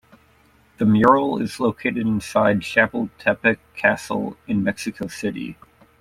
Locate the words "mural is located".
0.85-1.95